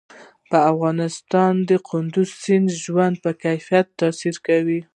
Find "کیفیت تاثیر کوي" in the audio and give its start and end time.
3.43-4.81